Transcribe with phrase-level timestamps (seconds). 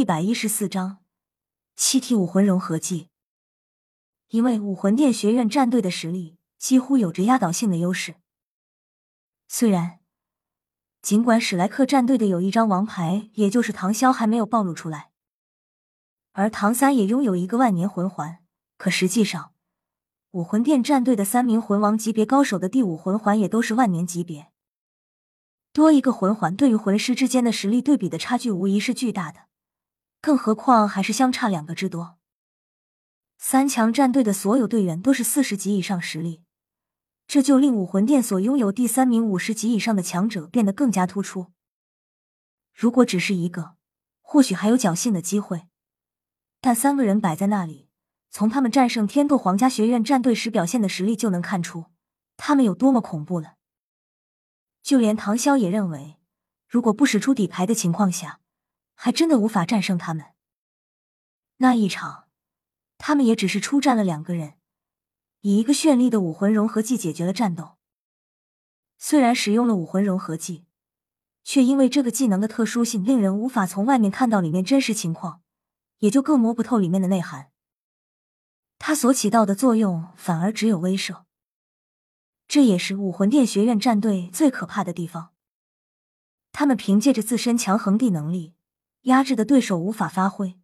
[0.00, 1.00] 一百一十四章
[1.76, 3.10] 七体武魂融合技。
[4.28, 8.14] 因为武魂殿学院战队的实力几乎有着压倒性的优势。
[9.46, 10.00] 虽然，
[11.02, 15.10] 尽管史莱克战队的有一张王牌，也就是唐潇还没有暴露出来，
[16.32, 18.38] 而唐三也拥有一个万年魂环，
[18.78, 19.52] 可实际上，
[20.30, 24.50] 武魂殿战队的三名魂王级别高手的第五魂环也都是万年级别。
[25.74, 29.49] 多一个魂环，对于魂师之间的实力对比的差距无疑是巨大的，
[30.20, 32.18] 更何况还是相差两个之多。
[33.38, 36.42] 三强战队的所有队员都是四十级以上实力，
[37.26, 41.52] 这就令武魂殿所拥有第三名五十级以上的强者变得更加突出。
[42.74, 43.76] 如果只是一个，
[44.20, 45.68] 或许还有侥幸的机会，
[46.60, 47.88] 但三个人摆在那里，
[48.30, 51.86] 从他们战胜天斗皇家学院战队时表现的实力就能看出，
[52.36, 53.54] 他们有多么恐怖了。
[54.82, 56.18] 就连唐潇也认为，
[56.68, 58.40] 如果不使出底牌的情况下，
[59.02, 60.34] 还真的无法战胜他们。
[61.56, 62.28] 那一场，
[62.98, 64.58] 他们也只是出战了两个人，
[65.40, 67.78] 以一个绚丽的武魂融合技解决了战斗。
[68.98, 70.66] 虽然使用了武魂融合技，
[71.42, 75.40] 却因为这个技能的特殊性，令人无法从外面看到里面真实情况，
[76.00, 77.50] 也就更摸不透里面的内涵。
[78.78, 81.24] 它所起到的作用，反而只有威慑。
[82.46, 85.32] 这也是武魂殿学院战队最可怕的地方。
[86.52, 88.52] 他们凭借着自身强横地能力，
[89.02, 90.60] 压制的对手无法发挥，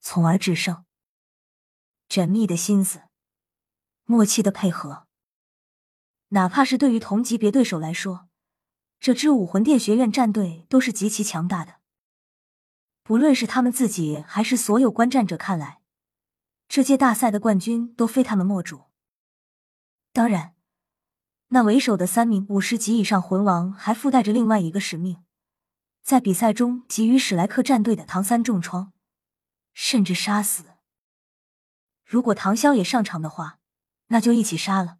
[0.00, 0.84] 从而制胜。
[2.08, 3.02] 缜密的心思，
[4.04, 5.06] 默契的配合，
[6.28, 8.28] 哪怕是对于同级别对手来说，
[9.00, 11.80] 这支武魂殿学院战队都是极其强大的。
[13.02, 15.80] 不论是他们自己，还是所有观战者看来，
[16.68, 18.84] 这届大赛的冠军都非他们莫属。
[20.12, 20.54] 当然。
[21.50, 25.22] 那为首的三名五十级以上魂王还附带着另外一个使命，
[26.06, 28.92] 在比赛中给予史莱克战队的唐三重创，
[29.74, 30.76] 甚至杀死。
[32.04, 33.58] 如果唐潇也上场的话，
[34.06, 34.98] 那就一起杀了。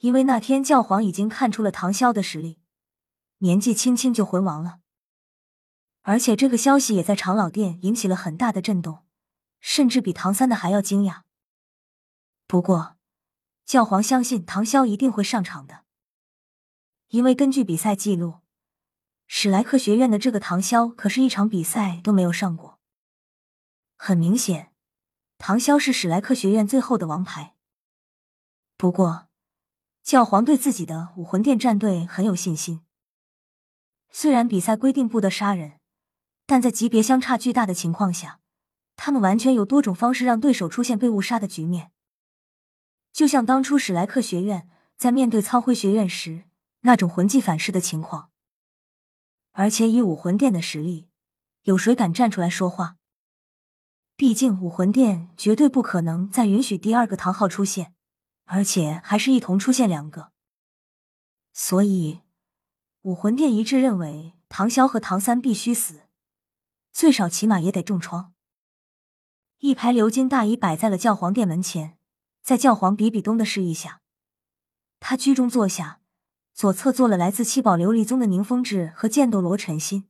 [0.00, 2.60] 因为那天教皇已经看出了唐潇的实力，
[3.38, 4.80] 年纪轻轻就魂王了，
[6.02, 9.06] 而且这个消息也在长老殿引起了很大的震动，
[9.60, 11.22] 甚至比唐三的还要惊讶。
[12.46, 12.98] 不过。
[13.64, 15.84] 教皇相信唐潇一定会上场的，
[17.08, 18.39] 因为根据比赛记录，
[19.42, 22.78] 史莱克学院的这个唐潇可是一场比赛都没有上过。
[23.96, 24.74] 很明显，
[25.38, 27.54] 唐潇是史莱克学院最后的王牌。
[28.76, 29.28] 不过，
[30.02, 32.82] 教皇对自己的武魂殿战队很有信心。
[34.10, 35.80] 虽然比赛规定不得杀人，
[36.44, 38.40] 但在级别相差巨大的情况下，
[38.94, 41.92] 他们完全有多种方式让对手出现被误杀的局面。
[43.10, 44.68] 就像当初史莱克学院
[44.98, 46.44] 在面对苍辉学院时
[46.80, 48.30] 那种魂技反噬的情况，
[49.52, 51.08] 而且以武魂殿的实力，
[51.62, 52.96] 有谁敢站出来说话？
[54.16, 57.94] 毕竟武魂殿绝对不可能再允许第二个唐昊出现，
[58.44, 60.32] 而且还是一同出现两个。
[61.52, 62.20] 所以，
[63.02, 66.02] 武魂殿一致认为唐潇和唐三必须死，
[66.92, 68.34] 最少起码也得重创。
[69.58, 71.96] 一排鎏金大椅摆在了教皇殿门前。
[72.42, 74.00] 在教皇比比东的示意下，
[74.98, 75.99] 他居中坐下，
[76.52, 80.08] 左侧坐了来自七宝琉璃宗的宁风致和剑斗罗陈心，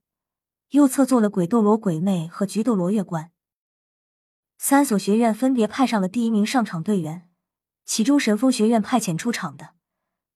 [0.70, 3.30] 右侧坐了鬼斗罗鬼魅和菊斗罗月关。
[4.58, 7.30] 三所学院分别派上了第一名上场队员，
[7.84, 9.70] 其中神风学院派遣出场的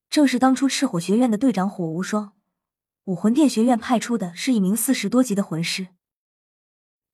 [0.09, 2.35] 正是当初赤火学院的队长火无双，
[3.05, 5.89] 武魂殿学院派出的是一名四十多级的魂师。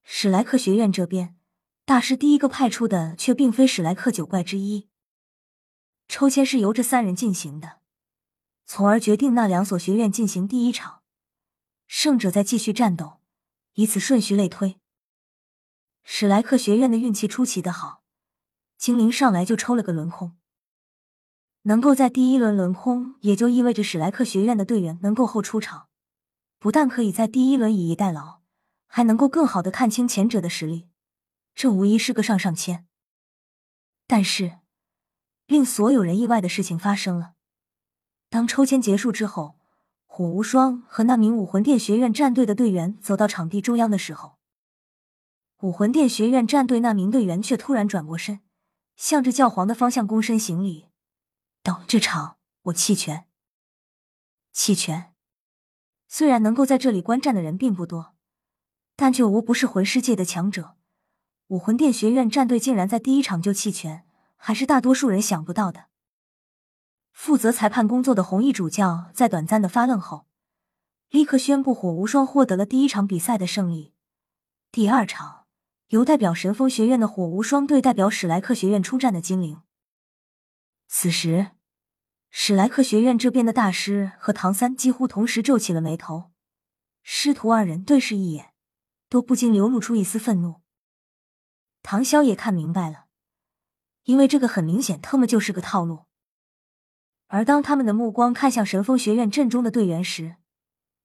[0.03, 1.37] 史莱克学院这边。
[1.87, 4.89] 大师第一个派出的却并非史莱克九怪之一。
[6.06, 7.80] 抽签是由这三人进行的，
[8.72, 11.03] 从而决定那两所学院进行第一场，
[11.88, 13.19] 胜者再继续战斗，
[13.72, 14.78] 以此顺序类推。
[16.04, 18.04] 史莱克学院的运气出奇的好，
[18.78, 20.38] 精灵上来就抽了个轮空。
[21.62, 25.88] 能够在第一轮轮空，也就意味着史莱克学院的队员能够后出场，
[26.60, 28.42] 不但可以在第一轮以逸待劳，
[28.87, 30.88] 还能够更好的看清前者的实力。
[31.56, 32.87] 这无疑是个上上签，
[34.06, 34.61] 但是
[35.46, 37.32] 令所有人意外的事情发生了。
[38.31, 39.56] 当抽签结束之后，
[40.06, 44.38] 火无双和那名武魂殿学院战队的队员走到场地中央的时候，
[45.62, 48.41] 武魂殿学院战队那名队员却突然转过身，
[48.97, 50.87] 向着教皇的方向躬身行礼，
[51.65, 53.27] 道：“这场我弃权。”
[54.55, 55.12] 弃权。
[56.06, 58.15] 虽然能够在这里观战的人并不多，
[58.94, 60.76] 但却无不是魂师界的强者。
[61.49, 64.06] 武魂殿学院战队竟然在第一场就弃权，
[64.37, 65.89] 还是大多数人想不到的。
[67.12, 70.27] 负责裁判工作的红衣主教在短暂的发愣后，
[71.11, 73.95] 立刻宣布火无双获得了第一场比赛的胜利，
[74.71, 75.47] 第二场
[75.89, 79.61] 由代表神风学院的火无双对代表史莱克学院出战的精灵。
[80.87, 81.51] 此时，
[82.31, 86.31] 史莱克学院这边的大师和唐三几乎同时皱起了眉头，
[87.03, 88.55] 师徒二人对视一眼，
[89.09, 90.61] 都不禁流露出一丝愤怒。
[91.83, 93.07] 唐潇也看明白了，
[94.05, 96.07] 因为这个很明显，他们就是个套路。
[97.32, 100.35] 而当他们的目光看向神风学院阵中的队员时，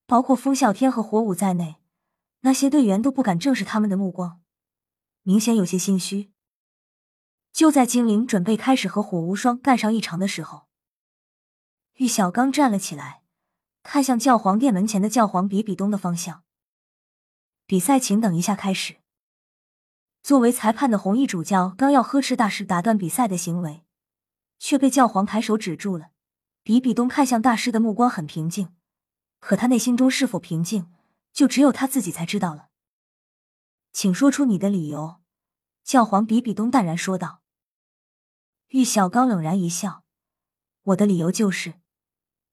[0.08, 1.76] 包括风啸天和火舞在内，
[2.42, 4.42] 那些队员都不敢正视他们的目光，
[5.22, 6.32] 明显有些心虚。
[7.54, 10.68] 就在精灵准备开始和火无双干上一场的时候，
[11.98, 13.22] 玉小刚站了起来，
[13.84, 16.44] 看向教皇殿门前的教皇比比东的方向。
[17.68, 18.96] 比赛，请等一下开始。
[20.24, 23.86] 作为裁判的红衣主教刚要呵斥大师打断比赛的行为，
[24.58, 26.08] 却被教皇抬手止住了。
[26.66, 28.74] 比比东看向大师的目光很平静，
[29.40, 30.92] 可他内心中是否平静，
[31.32, 32.70] 就只有他自己才知道了。
[33.94, 35.18] 请说出你的理由。”
[35.86, 37.44] 教皇比比东淡然说道。
[38.70, 40.06] 玉小刚冷然一笑
[40.82, 41.76] ：“我的理由就是，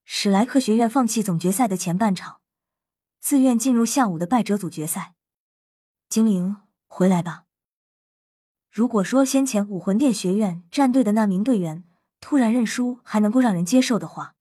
[0.05, 2.43] 史莱克学院放弃总决赛的前半场，
[3.19, 5.15] 自愿进入下午的败者组决赛。
[6.11, 7.47] 精灵，回来吧。
[8.71, 11.85] 如果说先前武魂殿学院战队的那名队员……”
[12.23, 14.37] 突然认输还能够让人接受的话，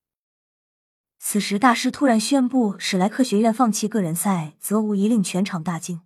[1.17, 6.01] 此时大师突然宣布史莱克学院放弃个人赛，则无疑令全场大惊。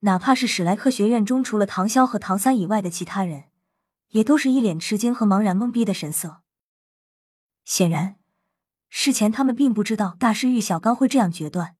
[0.00, 3.44] 哪怕是史莱克学院中除了唐潇和唐三以外的其他人，
[4.10, 6.42] 也都是一脸吃惊和茫然懵逼的神色。
[7.64, 8.16] 显然，
[8.90, 11.76] 事前他们并不知道大师玉小刚会这样决断。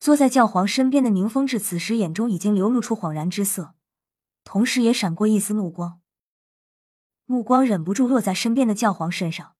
[0.00, 3.74] 坐在教皇身边的宁风致此时眼中已经流露出恍然之色，
[4.42, 6.01] 同时也闪过一丝怒光。
[7.26, 9.56] 目光忍不住落在身边的教皇身上，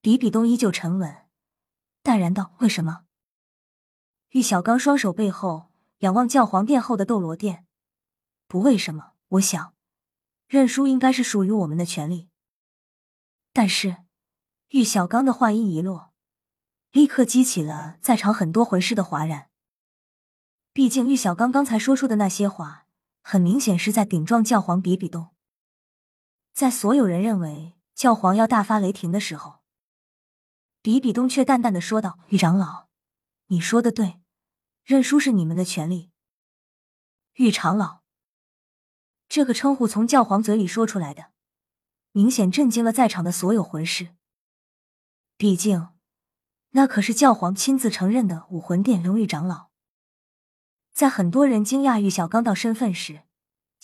[0.00, 1.26] 比比东依旧沉稳，
[2.02, 3.04] 淡然道：“为什么？”
[4.30, 7.66] 玉小刚双手背后仰望教皇殿后的斗罗殿，
[8.46, 9.12] 不为什么。
[9.30, 9.74] 我想，
[10.46, 12.28] 认输应该是属于我们的权利。
[13.52, 13.98] 但是，
[14.68, 16.12] 玉小刚的话音一落，
[16.92, 19.50] 立刻激起了在场很多魂师的哗然。
[20.72, 22.86] 毕竟，玉小刚刚才说出的那些话，
[23.22, 25.30] 很明显是在顶撞教皇比比东。
[26.56, 29.58] 在所有人认为教皇要大发雷霆的时候，
[30.80, 32.88] 比比东却淡淡的说道：“玉长老，
[33.48, 34.22] 你说的对，
[34.82, 36.10] 认输是你们的权利。”
[37.36, 38.00] 玉长老
[39.28, 41.32] 这个称呼从教皇嘴里说出来的，
[42.12, 44.16] 明显震惊了在场的所有魂师。
[45.36, 45.90] 毕竟，
[46.70, 49.68] 那可是教皇亲自承认的武魂殿荣誉长老。
[50.94, 53.24] 在很多人惊讶玉小刚到身份时，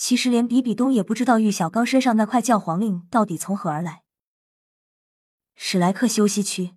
[0.04, 4.02] 其实连比比东也不知道玉小刚身上那块教皇令到底从何而来。
[5.54, 6.75] 史莱克休息区，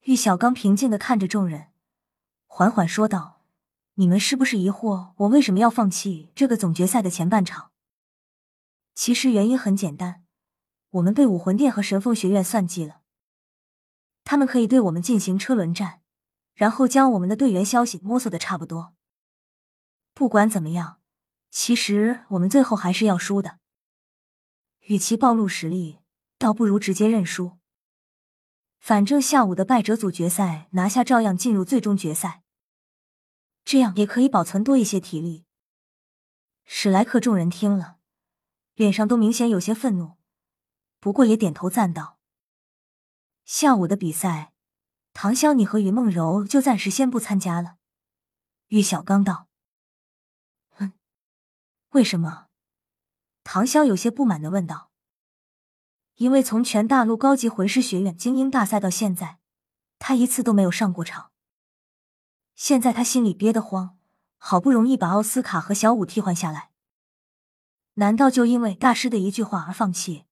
[0.00, 1.68] 玉小刚平静的看着众人，
[2.48, 3.44] 缓缓说道
[3.94, 7.70] ：“你们是不是疑惑我为什么要放弃这个总决赛的前半场？
[8.96, 10.24] 其实原因很简单，
[10.90, 13.02] 我们被武魂殿和神风学院算计了。
[14.24, 16.00] 他们可以对我们进行车轮战，
[16.54, 18.96] 然后将我们的队员消息摸索的差不多。
[20.12, 20.98] 不管怎么样。”
[21.52, 23.58] 其实我们最后还是要输的。
[24.86, 25.98] 与其暴露实力，
[26.38, 27.58] 倒不如直接认输。
[28.78, 32.42] 反正下午的败者组决赛拿下，照样进入最终决赛，
[33.66, 35.44] 这样也可以保存多一些体力。
[36.64, 37.98] 史莱克众人听了，
[38.74, 40.16] 脸上都明显有些愤怒，
[41.00, 42.18] 不过也点头赞道
[43.44, 44.54] ：“下午的比赛，
[45.12, 47.76] 唐潇，你和云梦柔就暂时先不参加了。”
[48.68, 49.51] 玉小刚道。
[51.92, 52.48] 为什么？
[53.44, 54.90] 唐潇有些不满的问道。
[56.16, 59.38] 因为从全大陆高级魂师学院精英大赛到现在，
[59.98, 61.32] 他一次都没有上过场。
[62.54, 63.98] 现在他心里憋得慌，
[64.38, 66.70] 好不容易把奥斯卡和小五替换下来，
[67.94, 70.24] 难道就因为大师的一句话而放弃？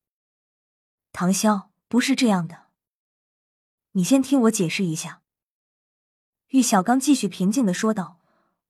[1.13, 2.69] 唐潇不是这样的，
[3.93, 5.23] 你先听我解释一下。
[6.49, 8.19] 玉小刚继续平静的说道：“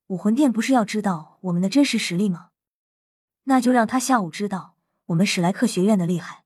[0.09, 2.50] 武魂殿不是要知道我们的真实实力吗？”
[3.51, 4.77] 那就让他下午知道
[5.07, 6.45] 我们史莱克学院的厉害，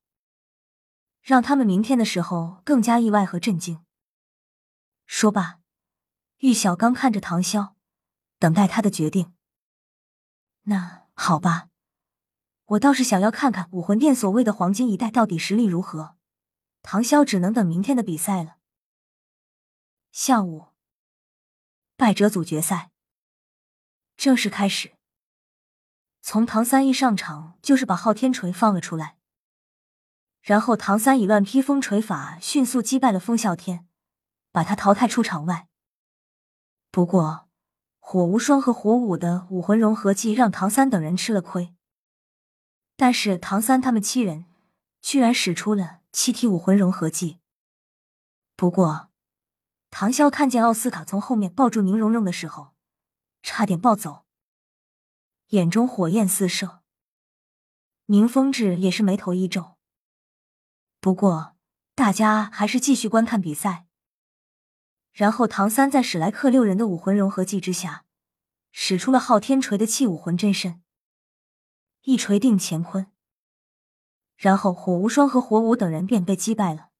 [1.20, 3.84] 让他们明天的时候更加意外和震惊。
[5.04, 5.60] 说罢，
[6.38, 7.74] 玉小刚看着唐潇，
[8.38, 9.34] 等待他的决定。
[10.62, 11.68] 那好吧，
[12.64, 16.16] 我倒是想要看看武魂殿所谓的黄金一代到底实力如何。
[16.80, 18.56] 唐潇只能等明天的比赛了。
[20.10, 20.68] 下午，
[21.98, 22.90] 败者组决赛
[24.16, 24.93] 正式开始。
[26.26, 29.18] 从唐三一上场，就是把昊天锤放了出来，
[30.40, 33.86] 然后唐三以乱披风锤法迅速击败了风啸天，
[34.50, 35.68] 把他淘汰出场外。
[36.90, 37.50] 不过，
[37.98, 41.74] 火无双和火舞的武魂融合技让唐三等人吃了亏，
[42.96, 44.46] 但是唐三他们七人
[45.02, 47.38] 居然使出了七体武魂融合技。
[48.56, 49.10] 不过，
[49.90, 52.72] 唐潇看见奥斯卡从后面抱住宁荣荣的时候，
[53.42, 54.23] 差点暴走，
[55.48, 56.80] 眼中火焰四射。
[58.06, 59.76] 宁风致也是眉头一皱。
[61.00, 61.56] 不过，
[61.94, 63.86] 大家还是继续观看比赛。
[65.12, 68.04] 然后，唐三在史莱克六人的武魂融合技之下，
[68.72, 70.82] 使出了昊天锤的气武魂真身，
[72.02, 73.06] 一锤定乾坤。
[74.36, 76.90] 然后，火无双和火舞等人便被击败了。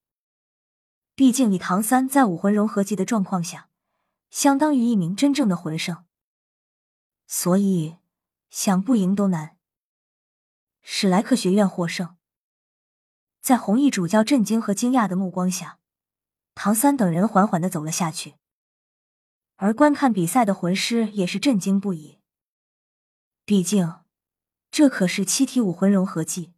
[1.17, 3.69] 毕竟，以唐三在武魂融合技的状况下，
[4.31, 6.05] 相当于一名真正的魂圣，
[7.27, 7.97] 所以
[8.57, 9.57] 想不赢都难。
[10.81, 12.17] 史莱克学院获胜，
[13.41, 15.81] 在红衣主教震惊和惊讶的目光下。
[16.55, 18.37] 唐三等人缓缓的走了下去，
[19.57, 22.21] 而观看比赛的魂师也是震惊不已。
[23.45, 24.05] 毕竟，
[24.71, 26.55] 这可是七体武魂融合技，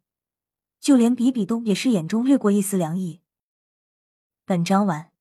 [0.79, 3.23] 就连比比东也是眼中掠过一丝凉意。
[4.45, 5.11] 本章完。